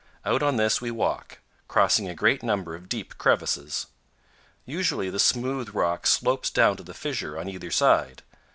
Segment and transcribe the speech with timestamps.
[0.25, 3.85] Out on this we walk, crossing a great number of deep crevices.
[4.65, 8.23] Usually the smooth rock slopes down to the fissure on either side.